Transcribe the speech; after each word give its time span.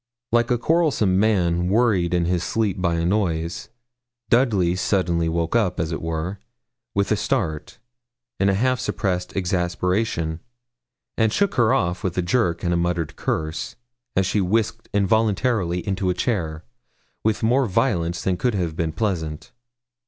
Like 0.31 0.49
a 0.49 0.57
quarrelsome 0.57 1.19
man 1.19 1.69
worried 1.69 2.11
in 2.11 2.25
his 2.25 2.43
sleep 2.43 2.81
by 2.81 2.95
a 2.95 3.05
noise, 3.05 3.69
Dudley 4.31 4.75
suddenly 4.75 5.29
woke 5.29 5.55
up, 5.55 5.79
as 5.79 5.91
it 5.91 6.01
were, 6.01 6.39
with 6.95 7.11
a 7.11 7.15
start, 7.15 7.77
in 8.39 8.49
a 8.49 8.55
half 8.55 8.79
suppressed 8.79 9.35
exasperation, 9.35 10.39
and 11.19 11.31
shook 11.31 11.53
her 11.53 11.71
off 11.71 12.03
with 12.03 12.17
a 12.17 12.23
jerk 12.23 12.63
and 12.63 12.73
a 12.73 12.77
muttered 12.77 13.15
curse, 13.15 13.75
as 14.15 14.25
she 14.25 14.41
whisked 14.41 14.89
involuntarily 14.91 15.85
into 15.87 16.09
a 16.09 16.15
chair, 16.15 16.63
with 17.23 17.43
more 17.43 17.67
violence 17.67 18.23
than 18.23 18.37
could 18.37 18.55
have 18.55 18.75
been 18.75 18.93
pleasant. 18.93 19.51